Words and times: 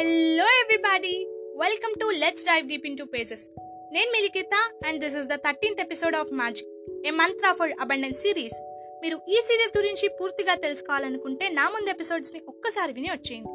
Hello 0.00 0.44
everybody 0.44 1.26
welcome 1.56 2.00
to 2.00 2.10
let's 2.10 2.44
dive 2.44 2.66
deep 2.66 2.86
into 2.98 3.02
pages 3.02 3.50
నేను 3.92 4.10
మిలికిత 4.10 4.54
and 4.86 5.00
this 5.00 5.16
is 5.16 5.26
the 5.26 5.34
thirteenth 5.34 5.80
episode 5.80 6.16
of 6.16 6.32
magic 6.32 6.68
a 7.06 7.10
mantra 7.10 7.52
for 7.52 7.72
abundance 7.80 8.20
series 8.20 8.62
మీరు 9.02 9.20
ఈ 9.28 9.34
series 9.34 9.76
గురించి 9.76 10.08
పూర్తిగా 10.08 10.54
తెలుసుకోవాలనుకుంటే 10.54 11.48
నా 11.48 11.68
ముందు 11.68 11.90
ఎపిసోడ్స్ని 11.90 12.40
ఒక్కసారి 12.48 12.92
విని 12.92 13.10
వచ్చేయండి. 13.10 13.52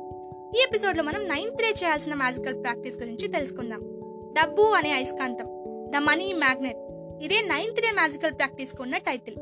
ఈ 0.59 0.63
ఎపిసోడ్లో 0.63 1.03
మనం 1.03 1.27
నైన్త్ 1.27 1.57
డే 1.57 1.69
చేయాల్సిన 1.69 2.13
మ్యాజికల్ 2.13 2.63
ప్రాక్టీస్ 2.63 2.99
గురించి 2.99 3.27
తెలుసుకుందాం. 3.27 3.81
డబ్బు 4.33 4.61
అనే 4.61 4.91
అయస్కాంతం 4.91 5.45
ద 5.89 5.95
మనీ 5.95 6.33
మ్యాగ్నెట్ 6.33 6.77
ఇదే 7.23 7.41
నైన్త్ 7.41 7.81
డే 7.81 7.91
మ్యాజికల్ 7.91 8.33
ప్రాక్టీస్కి 8.33 8.81
ఉన్న 8.81 8.97
టైటిల్ 8.97 9.35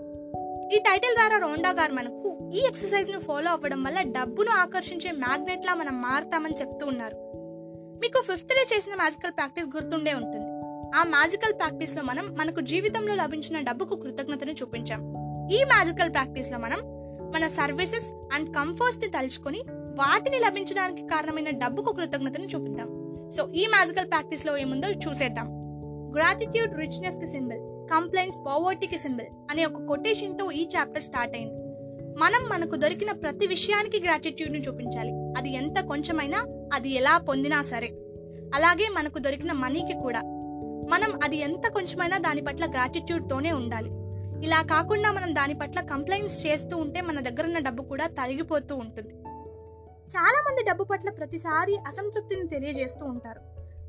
ఈ 0.73 0.77
టైటిల్ 0.79 1.15
ద్వారా 1.15 1.37
రోండా 1.37 1.71
గారు 1.71 1.93
మనకు 1.93 2.51
ఈ 2.53 2.59
ఎక్సర్సైజ్ను 2.67 3.19
ఫాలో 3.19 3.51
అవ్వడం 3.51 3.83
వల్ల 3.83 4.01
డబ్బును 4.01 4.51
ఆకర్షించే 4.51 5.11
మ్యాగ్నెట్ 5.11 5.65
లా 5.65 5.73
మనం 5.73 6.01
మారతామని 6.01 6.53
చెప్తూ 6.53 6.85
ఉన్నారు. 6.85 7.17
మీకు 8.01 8.21
ఫిఫ్త్ 8.21 8.49
డే 8.49 8.75
చేసిన 8.75 8.95
మ్యాజికల్ 8.95 9.31
ప్రాక్టీస్ 9.31 9.67
గుర్తుండే 9.67 10.13
ఉంటుంది. 10.13 10.51
ఆ 10.99 11.03
మ్యాజికల్ 11.03 11.53
ప్రాక్టీస్లో 11.53 12.03
మనం 12.03 12.35
మనకు 12.39 12.61
జీవితంలో 12.61 13.15
లభించిన 13.15 13.59
డబ్బుకు 13.59 13.95
కృతజ్ఞతను 13.95 14.51
చూపించాం. 14.51 15.01
ఈ 15.51 15.63
మ్యాజికల్ 15.63 16.11
ప్రాక్టీస్లో 16.11 16.57
మనం 16.57 16.79
మన 17.35 17.47
సర్వీసెస్ 17.47 18.11
అండ్ 18.33 18.55
కంఫర్ట్స్ని 18.55 19.09
తలుచుకొని 19.09 19.63
వాటిని 19.71 20.39
లభించడానికి 20.39 21.03
కారణమైన 21.07 21.49
డబ్బుకు 21.49 21.93
కృతజ్ఞతను 21.93 22.45
చూపిద్దాం. 22.45 22.89
సో 23.29 23.51
ఈ 23.51 23.67
మ్యాజికల్ 23.67 24.07
ప్రాక్టీస్లో 24.07 24.57
ఏముందో 24.57 24.87
చూసేద్దాం. 24.87 25.47
గ్రాటిట్యూడ్ 26.15 26.77
రిచ్నెస్కి 26.79 27.27
సింబల్ 27.27 27.72
కంప్లైంట్స్ 27.91 28.39
పావర్టీకి 28.47 28.97
సింబల్ 28.97 29.25
అనే 29.51 29.65
ఒక 29.65 29.85
కొటేషన్తో 29.85 30.51
ఈ 30.51 30.67
చాప్టర్ 30.77 31.01
స్టార్ట్ 31.01 31.35
అయింది. 31.35 31.55
మనం 32.19 32.49
మనకు 32.51 32.75
దొరికిన 32.75 33.11
ప్రతి 33.11 33.47
విషయానికి 33.47 34.03
గ్రాటిట్యూడ్ని 34.03 34.59
చూపించాలి. 34.59 35.11
అది 35.37 35.53
ఎంత 35.53 35.79
కొంచెమైనా 35.79 36.45
అది 36.73 36.89
ఎలా 36.89 37.17
పొందినా 37.17 37.61
సరే. 37.61 37.87
అలాగే 38.55 38.89
మనకు 38.89 39.19
దొరికిన 39.19 39.51
మనీకి 39.51 39.99
కూడా. 40.01 40.21
మనం 40.89 41.19
అది 41.23 41.37
ఎంత 41.37 41.67
కొంచెమైనా 41.67 42.17
దాని 42.17 42.41
పట్ల 42.41 42.65
గ్రాటిట్యూడ్ 42.65 43.29
తోనే 43.29 43.51
ఉండాలి. 43.51 43.89
ఇలా 44.45 44.61
కాకుండా 44.61 45.11
మనం 45.11 45.35
దాని 45.35 45.53
పట్ల 45.53 45.81
కంప్లైంట్స్ 45.81 46.47
చేస్తూ 46.47 46.77
ఉంటే 46.77 47.01
మన 47.01 47.19
దగ్గర 47.19 47.45
ఉన్న 47.45 47.59
డబ్బు 47.59 47.83
కూడా 47.83 48.07
తరిగిపోతూ 48.07 48.75
ఉంటుంది. 48.75 49.15
చాలా 50.17 50.43
మంది 50.49 50.63
డబ్బు 50.63 50.83
పట్ల 50.83 51.09
ప్రతిసారి 51.09 51.77
అసంతృప్తిని 51.77 52.47
తెలియజేస్తూ 52.47 53.05
ఉంటారు. 53.05 53.41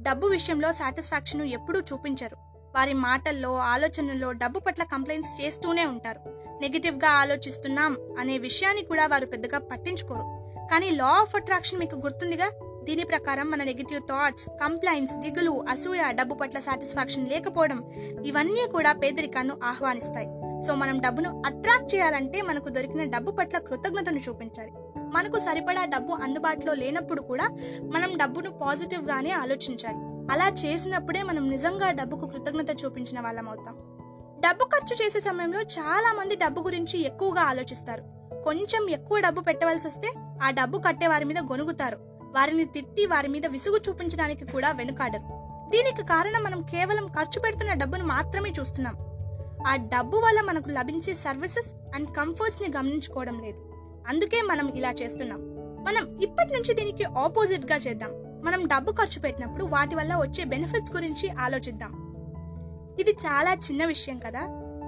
డబ్బు 0.02 0.26
విషయంలో 0.26 0.72
సాటిస్ఫాక్షన్ 0.72 1.42
ఎప్పుడూ 1.42 1.80
చూపించరు. 1.80 2.53
వారి 2.74 2.92
మాటల్లో 2.92 3.56
ఆలోచనల్లో 3.56 4.32
డబ్బు 4.32 4.60
పట్ల 4.60 4.82
కంప్లైంట్స్ 4.82 5.40
చేస్తూనే 5.40 5.84
ఉంటారు. 5.84 6.20
నెగిటివ్గా 6.60 7.10
ఆలోచిస్తున్నాం 7.10 7.96
అనే 8.18 8.38
విషయాన్ని 8.38 8.82
కూడా 8.82 9.06
వారు 9.06 9.26
పెద్దగా 9.26 9.58
పట్టించుకోరు. 9.58 10.44
కానీ 10.70 10.90
లా 10.90 11.04
ఆఫ్ 11.04 11.36
అట్రాక్షన్ 11.36 11.78
మీకు 11.78 11.96
గుర్తుందిగా? 11.96 12.50
దీని 12.84 13.04
ప్రకారం 13.04 13.50
మన 13.50 13.64
నెగిటివ్ 13.64 14.00
థాట్స్ 14.00 14.48
కంప్లైంట్స్ 14.48 15.16
దిగులు 15.16 15.64
అసూయ 15.68 16.02
డబ్బు 16.08 16.34
పట్ల 16.34 16.58
సాటిస్ఫాక్షన్ 16.58 17.28
లేకపోవడం 17.28 17.90
ఇవన్నీ 18.24 18.68
కూడా 18.72 18.92
పేదరికాన్ని 18.92 19.54
ఆహ్వానిస్తాయి. 19.64 20.26
సో 20.66 20.74
మనం 20.74 20.98
డబ్బును 20.98 21.42
అట్రాక్ట్ 21.46 21.94
చేయాలంటే 21.94 22.42
మనకు 22.42 22.68
దొరికిన 22.68 23.04
డబ్బు 23.04 23.32
పట్ల 23.32 23.58
కృతజ్ఞతను 23.58 24.18
చూపించాలి. 24.18 24.72
మనకు 24.98 25.38
సరిపడా 25.38 25.84
డబ్బు 25.84 26.12
అందుబాటులో 26.12 26.74
లేనప్పుడు 26.74 27.20
కూడా 27.20 27.44
మనం 27.82 28.16
డబ్బును 28.16 28.50
పాజిటివ్గానే 28.50 29.30
ఆలోచించాలి. 29.30 30.13
అలా 30.30 30.48
చేసినప్పుడే 30.48 31.22
మనం 31.22 31.50
నిజంగా 31.50 31.90
డబ్బుకు 31.90 32.26
కృతజ్ఞత 32.26 32.84
చూపించిన 32.84 33.20
వాళ్ళం 33.20 33.48
అవుతాం. 33.48 33.74
డబ్బు 34.40 34.64
ఖర్చు 34.64 35.04
చేసే 35.04 35.20
సమయంలో 35.20 35.60
చాలా 35.60 36.12
మంది 36.12 36.36
డబ్బు 36.36 36.62
గురించి 36.62 37.00
ఎక్కువగా 37.00 37.42
ఆలోచిస్తారు. 37.42 38.02
కొంచెం 38.42 38.90
ఎక్కువ 38.90 39.20
డబ్బు 39.20 39.40
పెట్టవలసి 39.40 39.86
వస్తే 39.86 40.12
ఆ 40.42 40.50
డబ్బు 40.50 40.78
కట్టే 40.78 41.06
వారి 41.06 41.24
మీద 41.24 41.38
గొనుగుతారు 41.38 41.96
వారిని 42.34 42.64
తిట్టి 42.64 43.06
వారి 43.06 43.28
మీద 43.28 43.46
విసుగు 43.46 43.80
చూపించడానికి 43.88 44.46
కూడా 44.46 44.70
వెనుకాడరు. 44.70 45.22
దీనికి 45.70 46.02
కారణం 46.02 46.42
మనం 46.42 46.62
కేవలం 46.62 47.06
ఖర్చు 47.06 47.40
పెడుతున్న 47.40 47.74
డబ్బును 47.74 48.04
మాత్రమే 48.04 48.52
చూస్తున్నాం. 48.60 48.96
ఆ 49.66 49.76
డబ్బు 49.76 50.16
వల్ల 50.16 50.40
మనకు 50.40 50.70
లభించే 50.70 51.14
సర్వీసెస్ 51.14 51.72
అండ్ 51.94 52.08
కంఫర్ట్స్ని 52.08 52.72
గమనించుకోవడం 52.76 53.40
లేదు. 53.40 53.72
అందుకే 54.08 54.42
మనం 54.42 54.68
ఇలా 54.68 54.90
చేస్తున్నాం. 54.90 55.38
మనం 55.84 56.20
ఇప్పటి 56.20 56.52
నుంచి 56.52 56.74
దీనికి 56.74 57.04
ఆపోజిట్గా 57.04 57.76
చేద్దాం. 57.76 58.23
మనం 58.44 58.66
డబ్బు 58.66 58.92
ఖర్చు 58.92 59.20
పెట్టినప్పుడు 59.20 59.64
వాటి 59.64 59.94
వల్ల 59.94 60.14
వచ్చే 60.14 60.44
బెనిఫిట్స్ 60.44 60.92
గురించి 60.92 61.30
ఆలోచిద్దాం. 61.30 61.92
ఇది 63.00 63.10
చాలా 63.10 63.54
చిన్న 63.54 63.84
విషయం 63.84 64.18
కదా. 64.18 64.40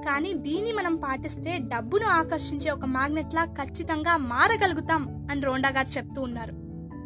కానీ 0.06 0.34
దీన్ని 0.34 0.72
మనం 0.72 0.96
పాటిస్తే 0.96 1.58
డబ్బును 1.58 2.06
ఆకర్షించే 2.06 2.70
ఒక 2.70 2.84
మ్యాగ్నెట్ 2.84 3.34
లా 3.34 3.44
ఖచ్చితంగా 3.44 4.16
మారగలుగుతాం 4.16 5.28
అని 5.30 5.40
రోండా 5.40 5.68
గారు 5.68 5.96
చెప్తూ 5.96 6.22
ఉన్నారు. 6.22 6.52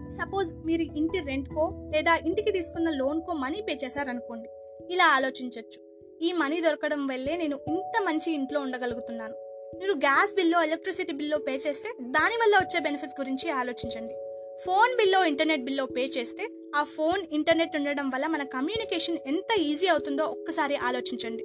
సపోజ్ 0.09 0.53
మీరు 0.67 0.83
ఇంటి 0.83 1.19
రెంట్కో 1.19 1.91
లేదా 1.95 2.15
ఇంటికి 2.15 2.53
తీసుకున్న 2.53 2.91
లోన్కో 2.91 3.33
మనీ 3.33 3.61
పే 3.69 3.79
చేశారనుకోండి. 3.85 4.49
ఇలా 4.95 5.07
ఆలోచించవచ్చు 5.07 5.91
ఈ 6.23 6.33
మనీ 6.33 6.61
దొరకడం 6.61 7.07
వల్లే 7.07 7.37
నేను 7.37 7.59
ఇంత 7.69 8.03
మంచి 8.03 8.33
ఇంట్లో 8.33 8.61
ఉండగలుగుతున్నాను. 8.61 9.35
మీరు 9.79 9.93
గ్యాస్ 9.93 10.35
బిల్లో 10.35 10.63
ఎలక్ట్రిసిటీ 10.63 11.13
బిల్లో 11.13 11.39
పే 11.39 11.53
చేస్తే 11.53 11.89
దానివల్ల 12.01 12.57
వచ్చే 12.57 12.81
బెనిఫిట్స్ 12.81 13.21
గురించి 13.21 13.51
ఆలోచించండి. 13.51 14.30
ఫోన్ 14.67 14.97
బిల్లో 14.97 15.25
ఇంటర్నెట్ 15.25 15.65
బిల్లో 15.65 15.87
పే 15.87 16.05
చేస్తే 16.05 16.49
ఆ 16.77 16.83
ఫోన్ 16.83 17.23
ఇంటర్నెట్ 17.33 17.77
ఉండడం 17.77 18.11
వల్ల 18.11 18.27
మన 18.27 18.43
కమ్యూనికేషన్ 18.43 19.19
ఎంత 19.27 19.61
ఈజీ 19.61 19.87
అవుతుందో 19.87 20.25
ఒక్కసారి 20.25 20.77
ఆలోచించండి. 20.77 21.43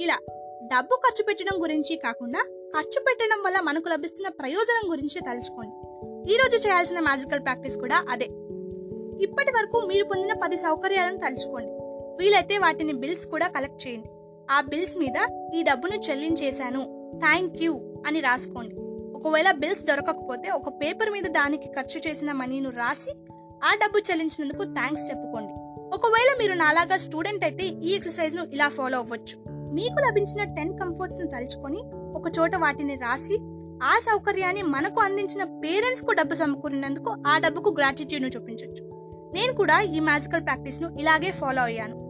ఇలా 0.00 0.18
డబ్బు 0.64 0.96
ఖర్చు 0.96 1.24
పెట్టడం 1.24 1.62
గురించి 1.62 1.96
కాకుండా 1.96 2.38
ఖర్చు 2.76 3.00
పెట్టడం 3.00 3.42
వల్ల 3.42 3.60
మనకు 3.60 3.88
లభిస్తున్న 3.88 4.28
ప్రయోజనం 4.28 4.92
గురించి 4.92 5.20
తలుచుకోండి. 5.20 5.76
ఈ 6.32 6.36
రోజు 6.36 6.66
చేయాల్సిన 6.66 7.00
మ్యాజికల్ 7.00 7.44
ప్రాక్టీస్ 7.44 7.78
కూడా 7.78 8.04
అదే. 8.08 8.24
ఇప్పటి 9.24 9.50
వరకు 9.50 9.86
మీరు 9.86 10.04
పొందిన 10.04 10.34
పది 10.42 10.56
సౌకర్యాలను 10.56 11.18
తలుచుకోండి. 11.18 11.72
వీలైతే 12.22 12.58
వాటిని 12.58 12.92
బిల్స్ 12.92 13.26
కూడా 13.26 13.48
కలెక్ట్ 13.48 13.88
చేయండి. 13.88 14.08
ఆ 14.50 14.60
బిల్స్ 14.60 14.96
మీద 14.96 15.48
ఈ 15.54 15.62
డబ్బును 15.62 16.10
చెల్లించేశాను. 16.10 17.12
థ్యాంక్ 17.18 17.62
యూ 17.62 17.74
అని 18.06 18.20
రాసుకోండి. 18.20 18.81
ఒకవేళ 19.22 19.50
బిల్స్ 19.50 19.84
దొరకకపోతే 19.84 20.50
ఒక 20.50 20.68
పేపర్ 20.68 21.10
మీద 21.10 21.22
దానికి 21.22 21.68
ఖర్చు 21.68 22.00
చేసిన 22.06 22.32
మనీను 22.32 22.70
రాసి 22.70 23.10
ఆ 23.64 23.74
డబ్బు 23.74 23.98
చెల్లించినందుకు 23.98 24.62
థ్యాంక్స్ 24.62 25.10
చెప్పుకోండి. 25.10 25.52
ఒకవేళ 25.94 26.30
మీరు 26.38 26.52
నాలాగా 26.52 26.96
స్టూడెంట్ 26.96 27.44
అయితే 27.44 27.64
ఈ 27.64 27.94
ఎక్సర్సైజ్ను 27.94 28.42
ఇలా 28.42 28.68
ఫాలో 28.68 28.98
అవ్వచ్చు. 28.98 29.36
మీకు 29.74 30.10
లభించిన 30.10 30.54
టెన్ 30.54 30.78
కంఫర్ట్స్ను 30.78 31.26
తలుచుకొని 31.26 31.82
ఒక 31.94 32.38
చోట 32.38 32.56
వాటిని 32.56 32.94
రాసి 32.94 33.38
ఆ 33.82 33.98
సౌకర్యాన్ని 33.98 34.62
మనకు 34.62 35.00
అందించిన 35.00 35.44
పేరెంట్స్కు 35.44 36.12
డబ్బు 36.12 36.34
సమకూరినందుకు 36.34 37.22
ఆ 37.26 37.38
డబ్బుకు 37.38 37.74
గ్రాటిట్యూడ్ను 37.78 38.28
చూపించవచ్చు 38.28 38.84
నేను 39.34 39.54
కూడా 39.54 39.80
ఈ 39.80 40.00
మ్యాజికల్ 40.00 40.44
ప్రాక్టీస్ను 40.44 40.88
ఇలాగే 41.00 41.30
ఫాలో 41.30 41.62
అయ్యాను. 41.62 42.02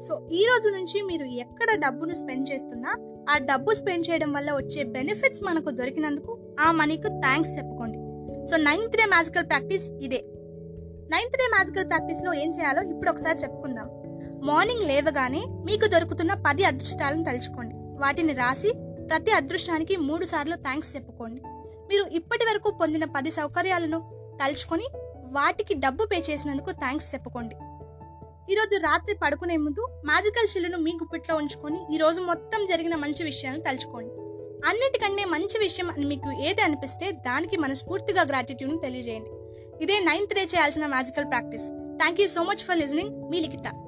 సో 0.00 0.28
ఈ 0.32 0.44
రోజు 0.44 0.68
నుంచి 0.68 1.02
మీరు 1.02 1.24
ఎక్కడ 1.24 1.78
డబ్బును 1.78 2.14
స్పెండ్ 2.14 2.50
చేస్తున్నా 2.50 2.92
ఆ 3.30 3.38
డబ్బు 3.38 3.74
స్పెండ్ 3.74 4.10
చేయడం 4.10 4.32
వల్ల 4.32 4.52
వచ్చే 4.52 4.82
బెనిఫిట్స్ 4.82 5.42
మనకు 5.42 5.70
దొరికినందుకు 5.70 6.38
ఆ 6.60 6.72
మనీకు 6.72 7.08
థ్యాంక్స్ 7.08 7.58
చెప్పుకోండి. 7.58 7.98
So 8.46 8.56
ninth 8.56 8.96
day 8.96 9.04
magical 9.04 9.46
practice 9.46 9.88
ఇదే. 9.88 10.20
నైన్త్ 11.10 11.36
డే 11.36 11.46
మ్యాజికల్ 11.54 11.88
ప్రాక్టీస్లో 11.88 12.34
ఏం 12.34 12.48
చేయాలో 12.48 12.82
ఇప్పుడు 12.82 13.10
ఒకసారి 13.10 13.38
చెప్పుకుందాం. 13.38 13.88
మార్నింగ్ 14.44 14.82
లేవగానే 14.82 15.42
మీకు 15.48 15.86
దొరుకుతున్న 15.86 16.34
పది 16.46 16.64
అదృష్టాలను 16.64 17.24
తలుచుకోండి. 17.24 17.74
వాటిని 18.00 18.32
రాసి 18.32 18.72
ప్రతి 19.10 19.30
అదృష్టానికి 19.30 19.96
మూడు 19.96 20.24
సార్లు 20.24 20.56
థ్యాంక్స్ 20.56 20.96
చెప్పుకోండి. 20.96 21.40
మీరు 21.88 22.04
ఇప్పటి 22.04 22.44
వరకు 22.44 22.70
పొందిన 22.70 23.04
పది 23.04 23.30
సౌకర్యాలను 23.30 24.00
తలుచుకొని 24.44 24.88
వాటికి 25.32 25.74
డబ్బు 25.74 26.04
పే 26.04 26.18
చేసినందుకు 26.18 26.70
థ్యాంక్స్ 26.70 27.14
చెప్పుకోండి. 27.14 27.56
ఈరోజు 28.52 28.76
రాత్రి 28.76 29.14
పడుకునే 29.14 29.56
ముందు 29.56 29.88
మ్యాజికల్ 30.06 30.48
షిల్లును 30.48 30.78
మీ 30.78 30.92
గుప్పిట్లో 30.92 31.36
ఉంచుకొని 31.36 31.94
ఈరోజు 31.94 32.20
మొత్తం 32.20 32.66
జరిగిన 32.66 32.94
మంచి 32.94 33.24
విషయాలను 33.24 33.62
తలుచుకోండి. 33.62 34.12
అన్నిటికంటే 34.66 35.24
మంచి 35.24 35.58
విషయం 35.58 35.90
అని 35.90 36.04
మీకు 36.04 36.30
ఏది 36.30 36.60
అనిపిస్తే 36.60 37.10
దానికి 37.10 37.56
మనస్ఫూర్తిగా 37.56 38.22
గ్రాటిట్యూడ్ని 38.22 38.80
తెలియజేయండి. 38.80 39.30
ఇదే 39.84 39.98
నైన్త్ 39.98 40.34
డే 40.34 40.44
చేయాల్సిన 40.44 40.86
magical 40.86 41.24
practice 41.24 41.66
thank 41.70 42.20
you 42.20 42.28
so 42.28 42.42
much 42.42 42.64
for 42.64 42.78
listening 42.78 43.30
me 43.30 43.40
Likhita. 43.40 43.87